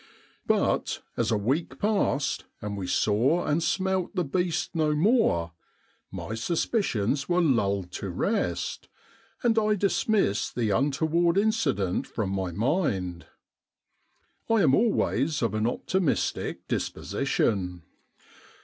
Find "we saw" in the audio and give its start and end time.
2.75-3.45